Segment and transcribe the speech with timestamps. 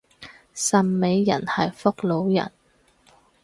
[0.55, 2.51] 汕尾人係福佬人